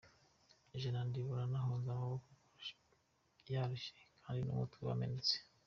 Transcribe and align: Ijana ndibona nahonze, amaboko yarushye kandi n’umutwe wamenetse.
Ijana 0.75 0.99
ndibona 1.09 1.43
nahonze, 1.51 1.87
amaboko 1.91 2.29
yarushye 3.53 3.93
kandi 4.23 4.39
n’umutwe 4.43 4.81
wamenetse. 4.89 5.35